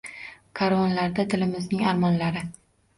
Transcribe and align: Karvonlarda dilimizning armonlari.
Karvonlarda 0.59 1.27
dilimizning 1.37 1.87
armonlari. 1.95 2.47